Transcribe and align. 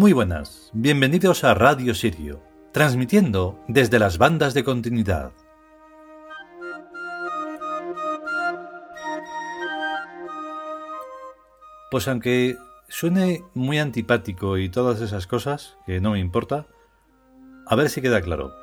Muy 0.00 0.14
buenas, 0.14 0.70
bienvenidos 0.72 1.44
a 1.44 1.52
Radio 1.52 1.94
Sirio, 1.94 2.42
transmitiendo 2.72 3.62
desde 3.68 3.98
las 3.98 4.16
bandas 4.16 4.54
de 4.54 4.64
continuidad. 4.64 5.30
Pues 11.90 12.08
aunque 12.08 12.56
suene 12.88 13.44
muy 13.52 13.78
antipático 13.78 14.56
y 14.56 14.70
todas 14.70 15.02
esas 15.02 15.26
cosas, 15.26 15.76
que 15.84 16.00
no 16.00 16.12
me 16.12 16.18
importa, 16.18 16.66
a 17.66 17.76
ver 17.76 17.90
si 17.90 18.00
queda 18.00 18.22
claro. 18.22 18.54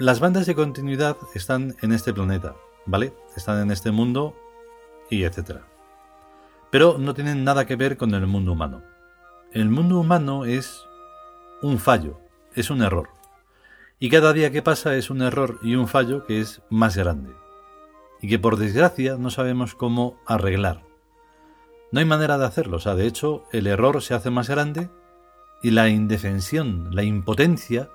Las 0.00 0.18
bandas 0.18 0.46
de 0.46 0.56
continuidad 0.56 1.16
están 1.36 1.76
en 1.82 1.92
este 1.92 2.12
planeta, 2.12 2.56
¿vale? 2.84 3.14
Están 3.36 3.62
en 3.62 3.70
este 3.70 3.92
mundo 3.92 4.34
y 5.08 5.22
etcétera. 5.22 5.68
Pero 6.72 6.98
no 6.98 7.14
tienen 7.14 7.44
nada 7.44 7.64
que 7.64 7.76
ver 7.76 7.96
con 7.96 8.12
el 8.12 8.26
mundo 8.26 8.50
humano. 8.50 8.97
El 9.52 9.70
mundo 9.70 9.98
humano 9.98 10.44
es 10.44 10.86
un 11.62 11.78
fallo, 11.78 12.20
es 12.54 12.68
un 12.68 12.82
error. 12.82 13.08
Y 13.98 14.10
cada 14.10 14.34
día 14.34 14.52
que 14.52 14.60
pasa 14.60 14.94
es 14.94 15.08
un 15.08 15.22
error 15.22 15.58
y 15.62 15.74
un 15.74 15.88
fallo 15.88 16.26
que 16.26 16.40
es 16.40 16.60
más 16.68 16.98
grande. 16.98 17.32
Y 18.20 18.28
que 18.28 18.38
por 18.38 18.58
desgracia 18.58 19.16
no 19.16 19.30
sabemos 19.30 19.74
cómo 19.74 20.20
arreglar. 20.26 20.82
No 21.92 22.00
hay 22.00 22.04
manera 22.04 22.36
de 22.36 22.44
hacerlo. 22.44 22.76
O 22.76 22.80
sea, 22.80 22.94
de 22.94 23.06
hecho, 23.06 23.44
el 23.50 23.66
error 23.66 24.02
se 24.02 24.12
hace 24.12 24.28
más 24.28 24.50
grande 24.50 24.90
y 25.62 25.70
la 25.70 25.88
indefensión, 25.88 26.94
la 26.94 27.02
impotencia, 27.02 27.88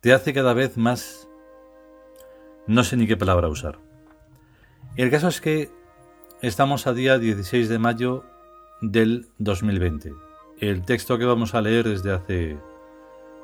te 0.00 0.14
hace 0.14 0.32
cada 0.32 0.54
vez 0.54 0.78
más... 0.78 1.28
No 2.66 2.82
sé 2.82 2.96
ni 2.96 3.06
qué 3.06 3.18
palabra 3.18 3.48
usar. 3.48 3.78
El 4.96 5.10
caso 5.10 5.28
es 5.28 5.42
que 5.42 5.70
estamos 6.40 6.86
a 6.86 6.94
día 6.94 7.18
16 7.18 7.68
de 7.68 7.78
mayo 7.78 8.24
del 8.80 9.28
2020. 9.36 10.33
El 10.58 10.82
texto 10.82 11.18
que 11.18 11.24
vamos 11.24 11.54
a 11.54 11.60
leer 11.60 11.88
es 11.88 12.02
de 12.02 12.12
hace 12.12 12.58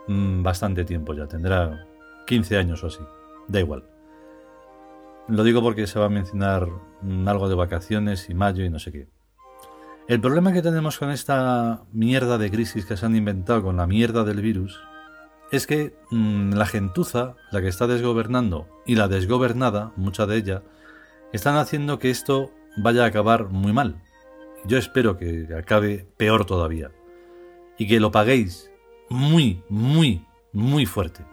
mm, 0.07 0.43
bastante 0.43 0.85
tiempo 0.85 1.13
ya, 1.13 1.27
tendrá 1.27 1.87
15 2.27 2.57
años 2.57 2.85
o 2.85 2.87
así. 2.87 3.01
Da 3.49 3.59
igual. 3.59 3.85
Lo 5.27 5.43
digo 5.43 5.61
porque 5.63 5.87
se 5.87 5.99
va 5.99 6.07
a 6.07 6.11
mencionar 6.11 6.69
mm, 7.03 7.29
algo 7.29 7.49
de 7.49 7.57
vacaciones 7.57 8.31
y 8.31 8.35
mayo 8.35 8.65
y 8.65 8.71
no 8.71 8.79
sé 8.79 8.93
qué. 8.93 9.09
El 10.07 10.21
problema 10.21 10.53
que 10.53 10.63
tenemos 10.63 10.99
con 10.99 11.11
esta 11.11 11.83
mierda 11.93 12.39
de 12.39 12.51
crisis 12.51 12.85
que 12.85 12.97
se 12.97 13.07
han 13.07 13.17
inventado 13.17 13.63
con 13.63 13.77
la 13.77 13.87
mierda 13.87 14.25
del 14.25 14.41
virus 14.41 14.81
es 15.51 15.67
que 15.67 15.95
mm, 16.11 16.53
la 16.53 16.67
gentuza, 16.67 17.35
la 17.51 17.61
que 17.61 17.69
está 17.69 17.87
desgobernando 17.87 18.69
y 18.87 18.95
la 18.95 19.09
desgobernada, 19.09 19.93
mucha 19.97 20.27
de 20.27 20.37
ella, 20.37 20.63
están 21.33 21.57
haciendo 21.57 21.99
que 21.99 22.11
esto 22.11 22.51
vaya 22.77 23.05
a 23.05 23.07
acabar 23.07 23.49
muy 23.49 23.73
mal. 23.73 24.01
Yo 24.65 24.79
espero 24.79 25.17
que 25.17 25.49
acabe 25.59 26.07
peor 26.17 26.45
todavía. 26.45 26.91
Y 27.81 27.89
que 27.89 27.99
lo 27.99 28.13
paguéis 28.13 28.71
muy, 29.09 29.65
muy, 29.69 30.25
muy 30.53 30.87
fuerte. 30.87 31.25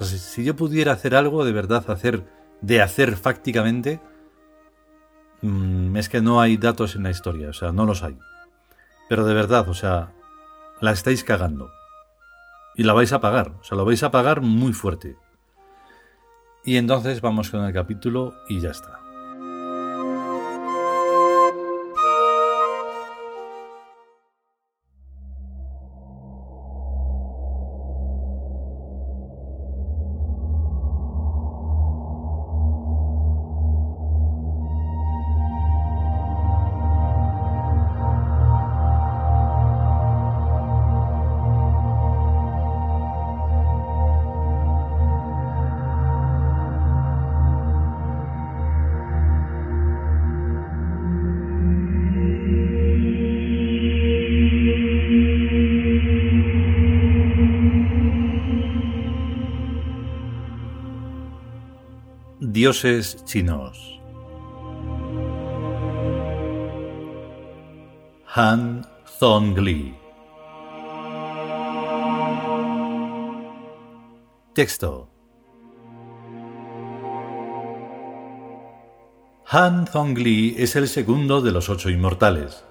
si, 0.00 0.42
yo 0.42 0.56
pudiera 0.56 0.90
hacer 0.90 1.14
algo 1.14 1.44
de 1.44 1.52
verdad, 1.52 1.88
hacer, 1.88 2.24
de 2.60 2.82
hacer 2.82 3.16
fácticamente, 3.16 4.00
Mm, 5.44 5.94
es 5.98 6.08
que 6.08 6.22
no 6.22 6.40
hay 6.40 6.56
datos 6.56 6.96
en 6.96 7.02
la 7.02 7.10
historia, 7.10 7.50
o 7.50 7.52
sea, 7.52 7.70
no 7.70 7.84
los 7.84 8.02
hay. 8.02 8.16
Pero 9.10 9.26
de 9.26 9.34
verdad, 9.34 9.68
o 9.68 9.74
sea, 9.74 10.10
la 10.80 10.90
estáis 10.92 11.22
cagando. 11.22 11.70
Y 12.76 12.84
la 12.84 12.94
vais 12.94 13.12
a 13.12 13.20
pagar, 13.20 13.52
o 13.60 13.62
sea, 13.62 13.76
lo 13.76 13.84
vais 13.84 14.02
a 14.02 14.10
pagar 14.10 14.40
muy 14.40 14.72
fuerte. 14.72 15.18
Y 16.64 16.78
entonces 16.78 17.20
vamos 17.20 17.50
con 17.50 17.62
el 17.62 17.74
capítulo 17.74 18.32
y 18.48 18.60
ya 18.60 18.70
está. 18.70 19.03
Dioses 62.64 63.22
chinos. 63.26 64.00
Han 68.34 68.86
Zhongli. 69.18 69.94
Texto. 74.54 75.10
Han 79.44 79.86
Zhongli 79.86 80.54
es 80.56 80.74
el 80.74 80.88
segundo 80.88 81.42
de 81.42 81.52
los 81.52 81.68
ocho 81.68 81.90
inmortales, 81.90 82.64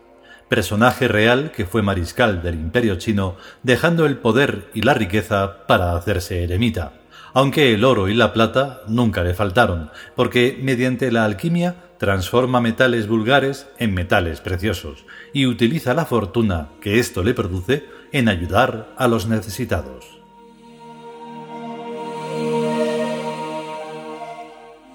personaje 0.50 1.08
real 1.08 1.52
que 1.52 1.68
fue 1.68 1.84
mariscal 1.84 2.42
del 2.42 2.56
imperio 2.56 2.96
chino, 2.96 3.36
dejando 3.62 4.08
el 4.08 4.18
poder 4.18 4.72
y 4.74 4.82
la 4.82 4.96
riqueza 4.96 5.68
para 5.68 5.96
hacerse 5.96 6.44
eremita 6.44 7.03
aunque 7.34 7.74
el 7.74 7.84
oro 7.84 8.10
y 8.10 8.14
la 8.14 8.32
plata 8.32 8.82
nunca 8.88 9.24
le 9.24 9.34
faltaron, 9.34 9.90
porque 10.16 10.58
mediante 10.62 11.12
la 11.12 11.26
alquimia 11.26 11.76
transforma 11.98 12.62
metales 12.62 13.08
vulgares 13.08 13.68
en 13.80 13.94
metales 13.94 14.42
preciosos 14.42 15.06
y 15.34 15.46
utiliza 15.46 15.94
la 15.94 16.06
fortuna 16.06 16.70
que 16.82 17.00
esto 17.00 17.24
le 17.24 17.34
produce 17.34 17.86
en 18.12 18.30
ayudar 18.30 18.94
a 18.98 19.08
los 19.08 19.28
necesitados. 19.28 20.20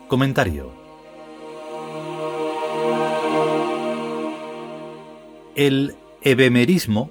Comentario 0.06 0.72
El 5.54 5.96
ebemerismo 6.22 7.10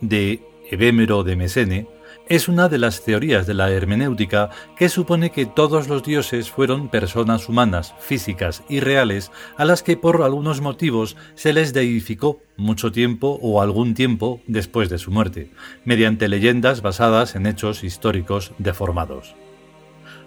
de 0.00 0.42
Ebémero 0.70 1.24
de 1.24 1.36
Mesene 1.36 1.97
es 2.28 2.46
una 2.46 2.68
de 2.68 2.76
las 2.76 3.02
teorías 3.02 3.46
de 3.46 3.54
la 3.54 3.70
hermenéutica 3.70 4.50
que 4.76 4.90
supone 4.90 5.30
que 5.30 5.46
todos 5.46 5.88
los 5.88 6.02
dioses 6.02 6.50
fueron 6.50 6.88
personas 6.88 7.48
humanas, 7.48 7.94
físicas 8.00 8.62
y 8.68 8.80
reales 8.80 9.30
a 9.56 9.64
las 9.64 9.82
que 9.82 9.96
por 9.96 10.22
algunos 10.22 10.60
motivos 10.60 11.16
se 11.34 11.54
les 11.54 11.72
deificó 11.72 12.40
mucho 12.56 12.92
tiempo 12.92 13.38
o 13.40 13.62
algún 13.62 13.94
tiempo 13.94 14.42
después 14.46 14.90
de 14.90 14.98
su 14.98 15.10
muerte, 15.10 15.50
mediante 15.84 16.28
leyendas 16.28 16.82
basadas 16.82 17.34
en 17.34 17.46
hechos 17.46 17.82
históricos 17.82 18.52
deformados. 18.58 19.34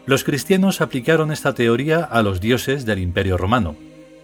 Los 0.07 0.23
cristianos 0.23 0.81
aplicaron 0.81 1.31
esta 1.31 1.53
teoría 1.53 2.03
a 2.03 2.23
los 2.23 2.41
dioses 2.41 2.85
del 2.85 2.97
Imperio 2.97 3.37
romano, 3.37 3.75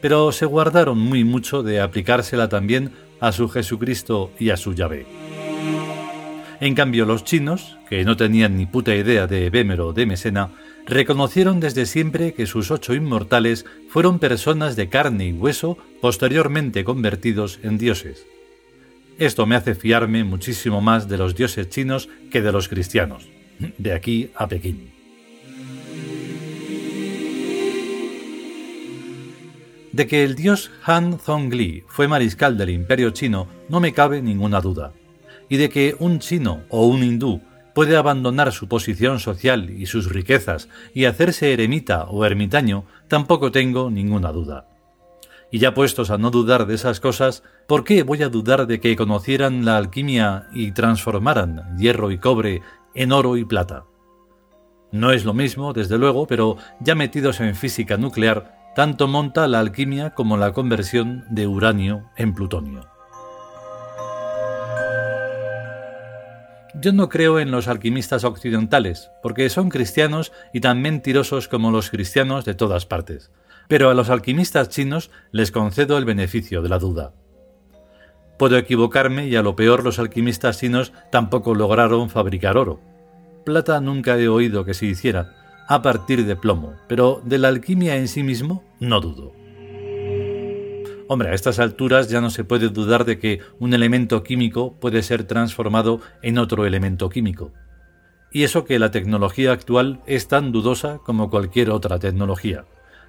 pero 0.02 0.32
se 0.32 0.46
guardaron 0.46 0.98
muy 0.98 1.24
mucho 1.24 1.62
de 1.62 1.80
aplicársela 1.80 2.50
también 2.50 2.94
a 3.20 3.32
su 3.32 3.48
Jesucristo 3.50 4.32
y 4.40 4.50
a 4.50 4.58
su 4.58 4.74
Yahvé. 4.74 5.37
En 6.60 6.74
cambio, 6.74 7.06
los 7.06 7.24
chinos, 7.24 7.78
que 7.88 8.04
no 8.04 8.18
tenían 8.18 8.58
ni 8.58 8.66
puta 8.66 8.96
idea 8.96 9.28
de 9.28 9.46
Ebémero 9.46 9.90
o 9.90 9.94
de 9.94 10.08
Mesena, 10.08 10.50
reconocieron 10.88 11.60
desde 11.60 11.86
siempre 11.86 12.34
que 12.34 12.48
sus 12.48 12.72
ocho 12.72 12.96
inmortales 12.96 13.66
fueron 13.90 14.18
personas 14.18 14.76
de 14.76 14.90
carne 14.90 15.28
y 15.28 15.34
hueso 15.34 15.78
posteriormente 16.02 16.84
convertidos 16.84 17.60
en 17.62 17.78
dioses. 17.78 18.26
Esto 19.20 19.46
me 19.46 19.56
hace 19.56 19.76
fiarme 19.76 20.24
muchísimo 20.24 20.82
más 20.82 21.08
de 21.08 21.18
los 21.18 21.36
dioses 21.36 21.70
chinos 21.70 22.10
que 22.32 22.42
de 22.42 22.52
los 22.52 22.70
cristianos, 22.70 23.28
de 23.78 23.94
aquí 23.94 24.32
a 24.36 24.48
Pekín. 24.48 24.92
De 29.92 30.08
que 30.08 30.24
el 30.24 30.36
dios 30.36 30.72
Han 30.86 31.20
Zhongli 31.20 31.84
fue 31.88 32.08
mariscal 32.08 32.58
del 32.58 32.70
imperio 32.70 33.12
chino 33.12 33.48
no 33.70 33.80
me 33.80 33.94
cabe 33.94 34.22
ninguna 34.22 34.62
duda 34.62 34.94
y 35.50 35.58
de 35.58 35.70
que 35.70 35.96
un 36.00 36.20
chino 36.20 36.62
o 36.70 36.86
un 36.86 37.04
hindú 37.04 37.42
puede 37.74 37.96
abandonar 37.96 38.52
su 38.52 38.68
posición 38.68 39.20
social 39.20 39.70
y 39.70 39.86
sus 39.86 40.10
riquezas 40.12 40.68
y 40.96 41.06
hacerse 41.06 41.54
eremita 41.54 42.06
o 42.06 42.26
ermitaño, 42.26 42.86
tampoco 43.08 43.52
tengo 43.52 43.92
ninguna 43.92 44.32
duda. 44.32 44.68
Y 45.52 45.60
ya 45.60 45.74
puestos 45.74 46.10
a 46.10 46.18
no 46.18 46.32
dudar 46.32 46.66
de 46.66 46.76
esas 46.76 47.00
cosas, 47.00 47.44
¿por 47.68 47.84
qué 47.84 48.04
voy 48.04 48.24
a 48.24 48.30
dudar 48.30 48.68
de 48.68 48.80
que 48.80 48.96
conocieran 48.96 49.64
la 49.64 49.78
alquimia 49.78 50.48
y 50.54 50.72
transformaran 50.72 51.78
hierro 51.78 52.12
y 52.12 52.18
cobre 52.18 52.62
en 52.96 53.12
oro 53.12 53.38
y 53.38 53.46
plata? 53.46 53.86
No 54.92 55.12
es 55.12 55.24
lo 55.24 55.34
mismo, 55.34 55.74
desde 55.74 55.98
luego, 55.98 56.26
pero 56.28 56.58
ya 56.80 56.96
metidos 56.96 57.40
en 57.42 57.56
física 57.56 57.98
nuclear, 57.98 58.58
tanto 58.76 59.08
monta 59.08 59.48
la 59.48 59.60
alquimia 59.60 60.16
como 60.16 60.36
la 60.38 60.52
conversión 60.52 61.26
de 61.30 61.46
uranio 61.46 62.10
en 62.18 62.34
plutonio. 62.34 62.97
Yo 66.80 66.94
no 66.94 67.10
creo 67.10 67.40
en 67.40 67.50
los 67.50 67.68
alquimistas 67.68 68.24
occidentales, 68.24 69.10
porque 69.24 69.50
son 69.50 69.70
cristianos 69.70 70.32
y 70.54 70.62
tan 70.62 70.80
mentirosos 70.80 71.48
como 71.48 71.72
los 71.72 71.90
cristianos 71.90 72.46
de 72.46 72.54
todas 72.54 72.86
partes. 72.86 73.32
Pero 73.68 73.90
a 73.90 73.96
los 73.96 74.12
alquimistas 74.12 74.70
chinos 74.70 75.10
les 75.32 75.52
concedo 75.52 75.98
el 75.98 76.06
beneficio 76.06 76.62
de 76.62 76.70
la 76.70 76.78
duda. 76.78 77.14
Puedo 78.38 78.58
equivocarme 78.58 79.28
y 79.28 79.36
a 79.36 79.42
lo 79.42 79.56
peor 79.56 79.84
los 79.84 79.98
alquimistas 79.98 80.60
chinos 80.60 80.94
tampoco 81.12 81.56
lograron 81.56 82.12
fabricar 82.12 82.58
oro. 82.58 82.80
Plata 83.44 83.82
nunca 83.82 84.16
he 84.20 84.28
oído 84.28 84.64
que 84.64 84.76
se 84.76 84.86
hiciera, 84.86 85.64
a 85.68 85.82
partir 85.82 86.28
de 86.28 86.36
plomo, 86.36 86.76
pero 86.88 87.22
de 87.26 87.40
la 87.40 87.48
alquimia 87.48 87.96
en 87.96 88.08
sí 88.08 88.22
mismo 88.22 88.64
no 88.80 89.02
dudo. 89.02 89.34
Hombre, 91.10 91.30
a 91.30 91.34
estas 91.34 91.60
alturas 91.60 92.10
ya 92.10 92.20
no 92.20 92.30
se 92.30 92.44
puede 92.44 92.68
dudar 92.68 93.06
de 93.06 93.18
que 93.18 93.40
un 93.60 93.74
elemento 93.74 94.24
químico 94.24 94.74
puede 94.74 95.02
ser 95.04 95.24
transformado 95.24 96.02
en 96.22 96.38
otro 96.38 96.66
elemento 96.66 97.10
químico. 97.10 97.54
Y 98.32 98.44
eso 98.44 98.66
que 98.66 98.78
la 98.78 98.92
tecnología 98.92 99.54
actual 99.54 100.02
es 100.06 100.28
tan 100.28 100.52
dudosa 100.52 101.00
como 101.06 101.30
cualquier 101.30 101.70
otra 101.70 101.98
tecnología, 101.98 102.66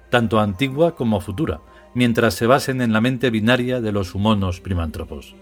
tanto 0.09 0.39
antigua 0.39 0.95
como 0.95 1.19
futura, 1.19 1.59
mientras 1.93 2.35
se 2.35 2.47
basen 2.47 2.81
en 2.81 2.93
la 2.93 3.01
mente 3.01 3.29
binaria 3.31 3.81
de 3.81 3.91
los 3.91 4.15
humanos 4.15 4.61
primántropos. 4.61 5.35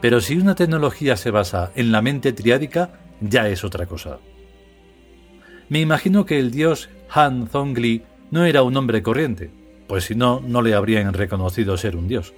Pero 0.00 0.20
si 0.20 0.36
una 0.36 0.54
tecnología 0.54 1.16
se 1.16 1.32
basa 1.32 1.72
en 1.74 1.90
la 1.90 2.02
mente 2.02 2.32
triádica, 2.32 3.00
ya 3.20 3.48
es 3.48 3.64
otra 3.64 3.86
cosa. 3.86 4.18
Me 5.68 5.80
imagino 5.80 6.24
que 6.24 6.38
el 6.38 6.52
dios 6.52 6.88
Han 7.10 7.48
Zongli 7.48 8.04
no 8.30 8.44
era 8.44 8.62
un 8.62 8.76
hombre 8.76 9.02
corriente, 9.02 9.50
pues 9.86 10.04
si 10.04 10.14
no, 10.14 10.40
no 10.44 10.62
le 10.62 10.74
habrían 10.74 11.12
reconocido 11.12 11.76
ser 11.76 11.96
un 11.96 12.08
dios, 12.08 12.34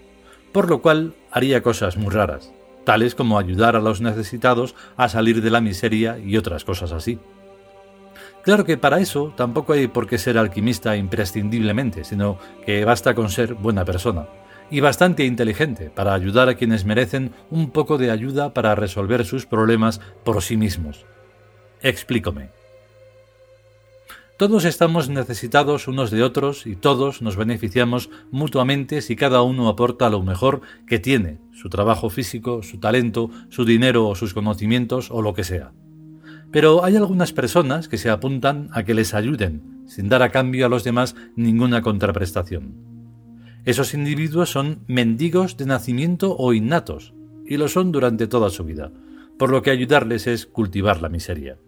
por 0.53 0.69
lo 0.69 0.81
cual 0.81 1.15
haría 1.31 1.63
cosas 1.63 1.97
muy 1.97 2.11
raras, 2.11 2.53
tales 2.85 3.15
como 3.15 3.39
ayudar 3.39 3.77
a 3.77 3.81
los 3.81 4.01
necesitados 4.01 4.75
a 4.97 5.09
salir 5.09 5.43
de 5.43 5.51
la 5.51 5.61
miseria 5.61 6.19
y 6.19 6.37
otras 6.37 6.65
cosas 6.65 6.93
así. 6.93 7.19
Claro 8.43 8.65
que 8.65 8.79
para 8.79 8.99
eso 8.99 9.33
tampoco 9.37 9.75
hay 9.75 9.89
por 9.89 10.07
qué 10.07 10.17
ser 10.17 10.39
alquimista 10.39 10.97
imprescindiblemente, 10.97 12.05
sino 12.05 12.39
que 12.65 12.85
basta 12.85 13.15
con 13.15 13.29
ser 13.31 13.55
buena 13.55 13.85
persona 13.85 14.27
y 14.71 14.81
bastante 14.81 15.25
inteligente 15.25 15.91
para 15.91 16.15
ayudar 16.15 16.49
a 16.49 16.55
quienes 16.55 16.85
merecen 16.85 17.33
un 17.51 17.71
poco 17.71 17.99
de 17.99 18.11
ayuda 18.11 18.55
para 18.55 18.75
resolver 18.75 19.25
sus 19.25 19.47
problemas 19.47 20.01
por 20.25 20.43
sí 20.43 20.57
mismos. 20.57 21.07
Explícome. 21.83 22.58
Todos 24.39 24.65
estamos 24.65 25.09
necesitados 25.09 25.89
unos 25.89 26.13
de 26.13 26.23
otros 26.23 26.65
y 26.65 26.77
todos 26.77 27.23
nos 27.23 27.35
beneficiamos 27.35 28.09
mutuamente 28.31 29.03
si 29.03 29.17
cada 29.17 29.43
uno 29.43 29.69
aporta 29.69 30.09
lo 30.11 30.23
mejor 30.23 30.61
que 30.87 31.01
tiene, 31.01 31.39
su 31.51 31.69
trabajo 31.69 32.09
físico, 32.09 32.63
su 32.63 32.79
talento, 32.79 33.31
su 33.49 33.65
dinero 33.65 34.07
o 34.07 34.15
sus 34.15 34.35
conocimientos 34.35 35.11
o 35.11 35.23
lo 35.23 35.35
que 35.35 35.43
sea. 35.43 35.73
Pero 36.53 36.85
hay 36.85 36.95
algunas 36.95 37.33
personas 37.33 37.89
que 37.89 37.99
se 37.99 38.11
apuntan 38.11 38.69
a 38.71 38.85
que 38.85 38.95
les 38.95 39.13
ayuden, 39.13 39.83
sin 39.89 40.09
dar 40.09 40.23
a 40.23 40.31
cambio 40.31 40.67
a 40.67 40.69
los 40.69 40.85
demás 40.85 41.17
ninguna 41.35 41.83
contraprestación. 41.83 42.75
Esos 43.65 43.93
individuos 43.93 44.51
son 44.51 44.85
mendigos 44.87 45.57
de 45.57 45.67
nacimiento 45.67 46.37
o 46.39 46.53
innatos, 46.53 47.13
y 47.45 47.57
lo 47.57 47.67
son 47.67 47.91
durante 47.91 48.29
toda 48.29 48.51
su 48.51 48.63
vida, 48.63 48.93
por 49.37 49.51
lo 49.51 49.63
que 49.63 49.73
ayudarles 49.73 50.29
es 50.29 50.47
cultivar 50.47 51.03
la 51.03 51.09
miseria. 51.09 51.59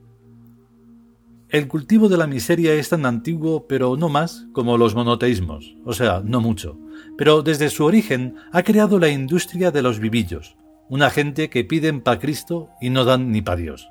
El 1.50 1.66
cultivo 1.66 2.08
de 2.08 2.16
la 2.16 2.28
miseria 2.28 2.74
es 2.74 2.90
tan 2.90 3.04
antiguo, 3.04 3.66
pero 3.66 3.96
no 3.96 4.08
más, 4.08 4.46
como 4.52 4.78
los 4.78 4.94
monoteísmos, 4.94 5.74
o 5.84 5.92
sea, 5.92 6.22
no 6.24 6.40
mucho, 6.40 6.78
pero 7.18 7.42
desde 7.42 7.70
su 7.70 7.84
origen 7.84 8.36
ha 8.52 8.62
creado 8.62 9.00
la 9.00 9.08
industria 9.08 9.72
de 9.72 9.82
los 9.82 9.98
vivillos, 9.98 10.56
una 10.88 11.10
gente 11.10 11.50
que 11.50 11.64
piden 11.64 12.02
pa 12.02 12.20
Cristo 12.20 12.70
y 12.80 12.90
no 12.90 13.04
dan 13.04 13.32
ni 13.32 13.42
pa 13.42 13.56
Dios, 13.56 13.88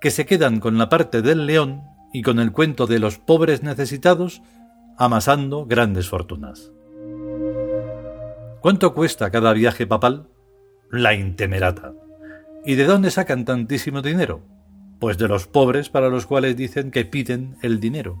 que 0.00 0.10
se 0.10 0.26
quedan 0.26 0.58
con 0.58 0.78
la 0.78 0.88
parte 0.88 1.22
del 1.22 1.46
león 1.46 1.82
y 2.12 2.22
con 2.22 2.40
el 2.40 2.50
cuento 2.50 2.88
de 2.88 2.98
los 2.98 3.18
pobres 3.18 3.62
necesitados, 3.62 4.42
amasando 4.98 5.64
grandes 5.64 6.08
fortunas. 6.08 6.72
¿Cuánto 8.60 8.94
cuesta 8.94 9.30
cada 9.30 9.52
viaje 9.52 9.86
papal? 9.86 10.26
La 10.90 11.14
intemerata. 11.14 11.92
¿Y 12.64 12.74
de 12.74 12.84
dónde 12.84 13.12
sacan 13.12 13.44
tantísimo 13.44 14.02
dinero? 14.02 14.55
Pues 14.98 15.18
de 15.18 15.28
los 15.28 15.46
pobres 15.46 15.88
para 15.90 16.08
los 16.08 16.26
cuales 16.26 16.56
dicen 16.56 16.90
que 16.90 17.04
piden 17.04 17.56
el 17.62 17.80
dinero. 17.80 18.18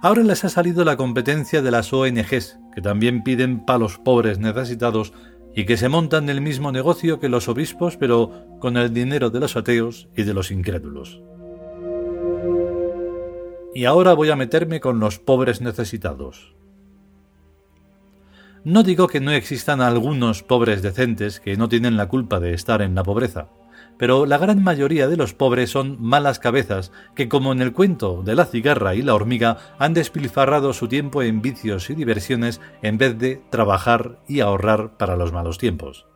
Ahora 0.00 0.22
les 0.22 0.44
ha 0.44 0.48
salido 0.48 0.84
la 0.84 0.96
competencia 0.96 1.60
de 1.60 1.70
las 1.70 1.92
ONGs, 1.92 2.58
que 2.74 2.80
también 2.80 3.24
piden 3.24 3.64
para 3.64 3.80
los 3.80 3.98
pobres 3.98 4.38
necesitados 4.38 5.12
y 5.54 5.66
que 5.66 5.76
se 5.76 5.88
montan 5.88 6.28
el 6.28 6.40
mismo 6.40 6.70
negocio 6.70 7.18
que 7.18 7.28
los 7.28 7.48
obispos, 7.48 7.96
pero 7.96 8.46
con 8.60 8.76
el 8.76 8.94
dinero 8.94 9.30
de 9.30 9.40
los 9.40 9.56
ateos 9.56 10.08
y 10.16 10.22
de 10.22 10.34
los 10.34 10.52
incrédulos. 10.52 11.20
Y 13.74 13.84
ahora 13.84 14.14
voy 14.14 14.30
a 14.30 14.36
meterme 14.36 14.80
con 14.80 15.00
los 15.00 15.18
pobres 15.18 15.60
necesitados. 15.60 16.54
No 18.64 18.82
digo 18.82 19.08
que 19.08 19.20
no 19.20 19.30
existan 19.30 19.80
algunos 19.80 20.42
pobres 20.42 20.82
decentes 20.82 21.40
que 21.40 21.56
no 21.56 21.68
tienen 21.68 21.96
la 21.96 22.08
culpa 22.08 22.38
de 22.38 22.54
estar 22.54 22.82
en 22.82 22.94
la 22.94 23.02
pobreza, 23.02 23.48
pero 23.98 24.26
la 24.26 24.38
gran 24.38 24.62
mayoría 24.62 25.08
de 25.08 25.16
los 25.16 25.34
pobres 25.34 25.70
son 25.70 26.00
malas 26.00 26.38
cabezas 26.38 26.92
que, 27.14 27.28
como 27.28 27.52
en 27.52 27.60
el 27.60 27.72
cuento 27.72 28.22
de 28.22 28.36
la 28.36 28.46
cigarra 28.46 28.94
y 28.94 29.02
la 29.02 29.14
hormiga, 29.14 29.58
han 29.78 29.92
despilfarrado 29.92 30.72
su 30.72 30.88
tiempo 30.88 31.22
en 31.22 31.42
vicios 31.42 31.90
y 31.90 31.94
diversiones 31.94 32.60
en 32.80 32.96
vez 32.96 33.18
de 33.18 33.42
trabajar 33.50 34.18
y 34.28 34.40
ahorrar 34.40 34.96
para 34.96 35.16
los 35.16 35.32
malos 35.32 35.58
tiempos. 35.58 36.06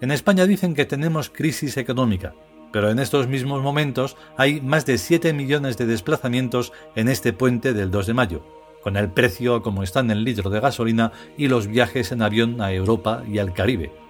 En 0.00 0.10
España 0.10 0.46
dicen 0.46 0.74
que 0.74 0.84
tenemos 0.84 1.30
crisis 1.30 1.76
económica, 1.76 2.34
pero 2.72 2.90
en 2.90 2.98
estos 2.98 3.28
mismos 3.28 3.62
momentos 3.62 4.16
hay 4.36 4.60
más 4.60 4.84
de 4.84 4.98
7 4.98 5.32
millones 5.32 5.78
de 5.78 5.86
desplazamientos 5.86 6.72
en 6.96 7.08
este 7.08 7.32
puente 7.32 7.72
del 7.72 7.92
2 7.92 8.08
de 8.08 8.14
mayo, 8.14 8.44
con 8.82 8.96
el 8.96 9.10
precio 9.10 9.62
como 9.62 9.84
está 9.84 10.00
en 10.00 10.10
el 10.10 10.24
litro 10.24 10.50
de 10.50 10.60
gasolina 10.60 11.12
y 11.38 11.46
los 11.46 11.68
viajes 11.68 12.10
en 12.10 12.20
avión 12.20 12.60
a 12.60 12.72
Europa 12.72 13.22
y 13.30 13.38
al 13.38 13.54
Caribe 13.54 14.03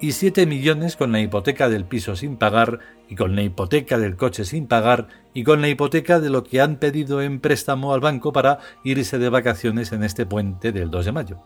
y 0.00 0.12
7 0.12 0.46
millones 0.46 0.96
con 0.96 1.12
la 1.12 1.20
hipoteca 1.20 1.68
del 1.68 1.84
piso 1.84 2.16
sin 2.16 2.36
pagar 2.36 2.80
y 3.08 3.14
con 3.14 3.34
la 3.34 3.42
hipoteca 3.42 3.98
del 3.98 4.16
coche 4.16 4.44
sin 4.44 4.66
pagar 4.66 5.08
y 5.32 5.42
con 5.44 5.60
la 5.60 5.68
hipoteca 5.68 6.20
de 6.20 6.30
lo 6.30 6.44
que 6.44 6.60
han 6.60 6.76
pedido 6.76 7.22
en 7.22 7.40
préstamo 7.40 7.94
al 7.94 8.00
banco 8.00 8.32
para 8.32 8.58
irse 8.84 9.18
de 9.18 9.28
vacaciones 9.28 9.92
en 9.92 10.02
este 10.02 10.26
puente 10.26 10.72
del 10.72 10.90
2 10.90 11.04
de 11.06 11.12
mayo. 11.12 11.38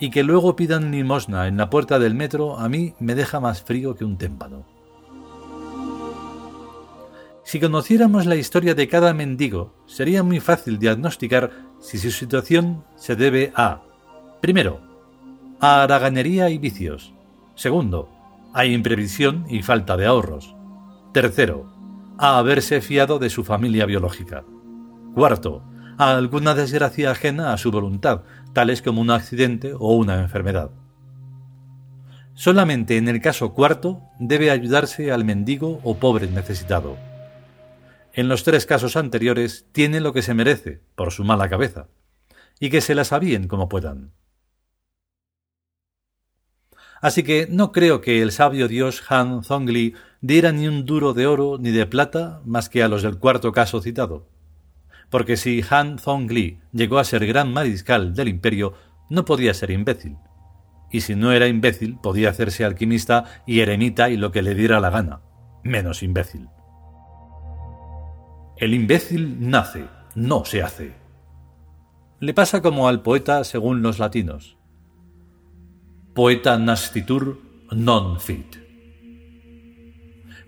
Y 0.00 0.10
que 0.10 0.22
luego 0.22 0.56
pidan 0.56 0.90
limosna 0.90 1.48
en 1.48 1.56
la 1.56 1.70
puerta 1.70 1.98
del 1.98 2.14
metro 2.14 2.58
a 2.58 2.68
mí 2.68 2.94
me 3.00 3.14
deja 3.14 3.40
más 3.40 3.62
frío 3.62 3.94
que 3.94 4.04
un 4.04 4.16
témpano. 4.16 4.64
Si 7.44 7.58
conociéramos 7.58 8.26
la 8.26 8.36
historia 8.36 8.74
de 8.74 8.88
cada 8.88 9.14
mendigo, 9.14 9.74
sería 9.86 10.22
muy 10.22 10.38
fácil 10.38 10.78
diagnosticar 10.78 11.50
si 11.80 11.98
su 11.98 12.10
situación 12.10 12.84
se 12.94 13.16
debe 13.16 13.52
a, 13.56 13.82
primero, 14.40 14.80
a 15.58 15.82
haraganería 15.82 16.50
y 16.50 16.58
vicios, 16.58 17.14
Segundo, 17.58 18.08
a 18.54 18.66
imprevisión 18.66 19.44
y 19.48 19.62
falta 19.64 19.96
de 19.96 20.06
ahorros. 20.06 20.54
Tercero, 21.12 21.66
a 22.16 22.38
haberse 22.38 22.80
fiado 22.80 23.18
de 23.18 23.30
su 23.30 23.42
familia 23.42 23.84
biológica. 23.84 24.44
Cuarto, 25.12 25.64
a 25.98 26.16
alguna 26.16 26.54
desgracia 26.54 27.10
ajena 27.10 27.52
a 27.52 27.58
su 27.58 27.72
voluntad, 27.72 28.22
tales 28.52 28.80
como 28.80 29.00
un 29.00 29.10
accidente 29.10 29.72
o 29.76 29.96
una 29.96 30.20
enfermedad. 30.20 30.70
Solamente 32.34 32.96
en 32.96 33.08
el 33.08 33.20
caso 33.20 33.54
cuarto 33.54 34.02
debe 34.20 34.52
ayudarse 34.52 35.10
al 35.10 35.24
mendigo 35.24 35.80
o 35.82 35.96
pobre 35.96 36.28
necesitado. 36.28 36.96
En 38.12 38.28
los 38.28 38.44
tres 38.44 38.66
casos 38.66 38.96
anteriores 38.96 39.66
tiene 39.72 39.98
lo 39.98 40.12
que 40.12 40.22
se 40.22 40.32
merece 40.32 40.80
por 40.94 41.10
su 41.10 41.24
mala 41.24 41.48
cabeza, 41.48 41.88
y 42.60 42.70
que 42.70 42.80
se 42.80 42.94
las 42.94 43.12
avíen 43.12 43.48
como 43.48 43.68
puedan. 43.68 44.12
Así 47.00 47.22
que 47.22 47.46
no 47.48 47.70
creo 47.72 48.00
que 48.00 48.22
el 48.22 48.32
sabio 48.32 48.66
dios 48.66 49.02
Han 49.08 49.44
Zongli 49.44 49.94
diera 50.20 50.50
ni 50.52 50.66
un 50.66 50.84
duro 50.84 51.14
de 51.14 51.26
oro 51.26 51.56
ni 51.58 51.70
de 51.70 51.86
plata 51.86 52.40
más 52.44 52.68
que 52.68 52.82
a 52.82 52.88
los 52.88 53.02
del 53.02 53.18
cuarto 53.18 53.52
caso 53.52 53.80
citado. 53.80 54.28
Porque 55.10 55.36
si 55.36 55.62
Han 55.70 55.98
Zongli 55.98 56.60
llegó 56.72 56.98
a 56.98 57.04
ser 57.04 57.26
gran 57.26 57.52
mariscal 57.52 58.14
del 58.14 58.28
imperio, 58.28 58.74
no 59.08 59.24
podía 59.24 59.54
ser 59.54 59.70
imbécil. 59.70 60.16
Y 60.90 61.02
si 61.02 61.14
no 61.14 61.32
era 61.32 61.46
imbécil, 61.46 61.98
podía 62.02 62.30
hacerse 62.30 62.64
alquimista 62.64 63.24
y 63.46 63.60
eremita 63.60 64.10
y 64.10 64.16
lo 64.16 64.32
que 64.32 64.42
le 64.42 64.54
diera 64.54 64.80
la 64.80 64.90
gana, 64.90 65.20
menos 65.62 66.02
imbécil. 66.02 66.48
El 68.56 68.74
imbécil 68.74 69.48
nace, 69.48 69.84
no 70.16 70.44
se 70.44 70.62
hace. 70.62 70.94
Le 72.18 72.34
pasa 72.34 72.60
como 72.60 72.88
al 72.88 73.02
poeta 73.02 73.44
según 73.44 73.82
los 73.82 74.00
latinos 74.00 74.57
poeta 76.18 76.58
nascitur 76.58 77.38
non 77.70 78.18
fit. 78.18 78.58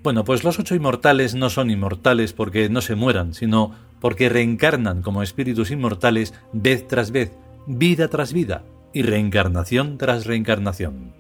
Bueno, 0.02 0.24
pues 0.24 0.42
los 0.42 0.58
ocho 0.58 0.74
inmortales 0.74 1.36
no 1.36 1.48
son 1.48 1.70
inmortales 1.70 2.32
porque 2.32 2.68
no 2.68 2.80
se 2.80 2.96
mueran, 2.96 3.34
sino 3.34 3.76
porque 4.00 4.28
reencarnan 4.28 5.00
como 5.00 5.22
espíritus 5.22 5.70
inmortales 5.70 6.34
vez 6.52 6.88
tras 6.88 7.12
vez, 7.12 7.38
vida 7.68 8.08
tras 8.08 8.32
vida 8.32 8.64
y 8.92 9.02
reencarnación 9.02 9.96
tras 9.96 10.26
reencarnación. 10.26 11.14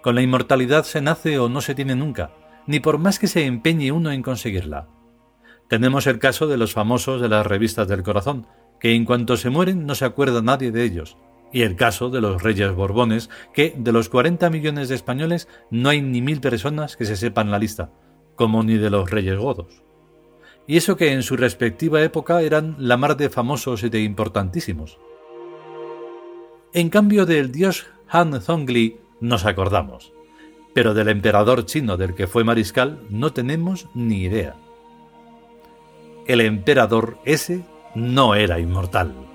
Con 0.00 0.14
la 0.14 0.22
inmortalidad 0.22 0.84
se 0.84 1.00
nace 1.00 1.40
o 1.40 1.48
no 1.48 1.60
se 1.60 1.74
tiene 1.74 1.96
nunca, 1.96 2.30
ni 2.68 2.78
por 2.78 2.98
más 2.98 3.18
que 3.18 3.26
se 3.26 3.46
empeñe 3.46 3.90
uno 3.90 4.12
en 4.12 4.22
conseguirla. 4.22 4.86
Tenemos 5.66 6.06
el 6.06 6.20
caso 6.20 6.46
de 6.46 6.56
los 6.56 6.72
famosos 6.72 7.20
de 7.20 7.28
las 7.28 7.44
revistas 7.44 7.88
del 7.88 8.04
corazón, 8.04 8.46
que 8.78 8.94
en 8.94 9.04
cuanto 9.04 9.36
se 9.36 9.50
mueren 9.50 9.86
no 9.86 9.96
se 9.96 10.04
acuerda 10.04 10.40
nadie 10.40 10.70
de 10.70 10.84
ellos, 10.84 11.16
y 11.52 11.62
el 11.62 11.76
caso 11.76 12.10
de 12.10 12.20
los 12.20 12.42
reyes 12.42 12.74
borbones, 12.74 13.30
que 13.52 13.74
de 13.76 13.92
los 13.92 14.08
40 14.08 14.50
millones 14.50 14.88
de 14.88 14.94
españoles 14.94 15.48
no 15.70 15.88
hay 15.88 16.02
ni 16.02 16.20
mil 16.20 16.40
personas 16.40 16.96
que 16.96 17.04
se 17.04 17.16
sepan 17.16 17.50
la 17.50 17.58
lista, 17.58 17.90
como 18.36 18.62
ni 18.62 18.76
de 18.76 18.90
los 18.90 19.10
reyes 19.10 19.38
godos. 19.38 19.82
Y 20.66 20.76
eso 20.76 20.96
que 20.96 21.12
en 21.12 21.22
su 21.22 21.36
respectiva 21.36 22.02
época 22.02 22.42
eran 22.42 22.76
la 22.78 22.96
mar 22.98 23.16
de 23.16 23.30
famosos 23.30 23.82
y 23.82 23.88
de 23.88 24.02
importantísimos. 24.02 24.98
En 26.74 26.90
cambio 26.90 27.24
del 27.24 27.50
dios 27.50 27.86
Han 28.08 28.40
Zhongli 28.42 29.00
nos 29.20 29.46
acordamos, 29.46 30.12
pero 30.74 30.92
del 30.92 31.08
emperador 31.08 31.64
chino 31.64 31.96
del 31.96 32.14
que 32.14 32.26
fue 32.26 32.44
mariscal 32.44 33.00
no 33.08 33.32
tenemos 33.32 33.88
ni 33.94 34.22
idea. 34.22 34.56
El 36.26 36.42
emperador 36.42 37.18
ese 37.24 37.64
no 37.94 38.34
era 38.34 38.60
inmortal. 38.60 39.27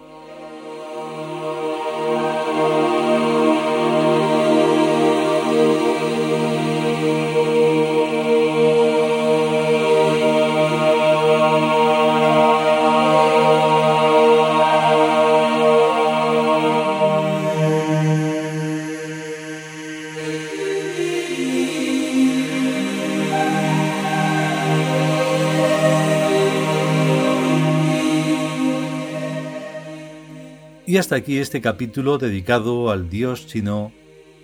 Y 30.85 30.97
hasta 30.97 31.15
aquí 31.15 31.37
este 31.37 31.61
capítulo 31.61 32.17
dedicado 32.17 32.91
al 32.91 33.09
dios 33.09 33.47
chino 33.47 33.93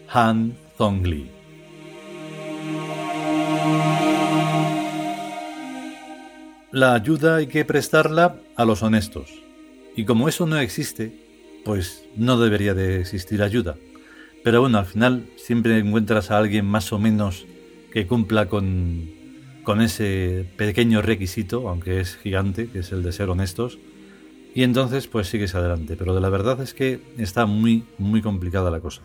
Han 0.07 0.55
Zhongli. 0.77 1.29
La 6.71 6.93
ayuda 6.93 7.37
hay 7.37 7.47
que 7.47 7.65
prestarla 7.65 8.37
a 8.55 8.63
los 8.63 8.83
honestos. 8.83 9.43
Y 9.97 10.05
como 10.05 10.29
eso 10.29 10.45
no 10.45 10.57
existe, 10.57 11.11
pues 11.65 12.05
no 12.15 12.39
debería 12.39 12.73
de 12.73 13.01
existir 13.01 13.43
ayuda. 13.43 13.75
Pero 14.41 14.61
bueno, 14.61 14.77
al 14.77 14.85
final 14.85 15.25
siempre 15.35 15.77
encuentras 15.77 16.31
a 16.31 16.37
alguien 16.37 16.65
más 16.65 16.93
o 16.93 16.99
menos 16.99 17.45
que 17.91 18.07
cumpla 18.07 18.47
con, 18.47 19.09
con 19.63 19.81
ese 19.81 20.45
pequeño 20.55 21.01
requisito, 21.01 21.67
aunque 21.67 21.99
es 21.99 22.15
gigante, 22.15 22.69
que 22.69 22.79
es 22.79 22.93
el 22.93 23.03
de 23.03 23.11
ser 23.11 23.29
honestos, 23.29 23.77
y 24.59 24.63
entonces 24.63 25.07
pues 25.07 25.29
sigues 25.29 25.55
adelante. 25.55 25.95
Pero 25.95 26.13
de 26.13 26.19
la 26.19 26.27
verdad 26.27 26.59
es 26.59 26.73
que 26.73 26.99
está 27.17 27.45
muy, 27.45 27.85
muy 27.97 28.21
complicada 28.21 28.69
la 28.69 28.81
cosa. 28.81 29.01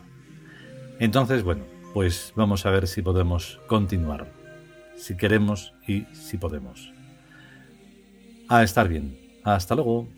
Entonces, 0.99 1.43
bueno, 1.43 1.63
pues 1.93 2.33
vamos 2.35 2.65
a 2.65 2.71
ver 2.71 2.87
si 2.87 3.01
podemos 3.01 3.61
continuar. 3.65 4.27
Si 4.97 5.15
queremos 5.15 5.71
y 5.87 6.07
si 6.11 6.37
podemos. 6.37 6.91
A 8.49 8.63
estar 8.63 8.89
bien. 8.89 9.17
Hasta 9.45 9.75
luego. 9.75 10.09